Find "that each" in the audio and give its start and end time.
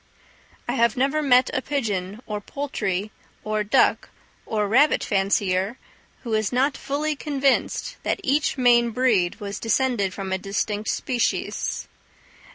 8.01-8.57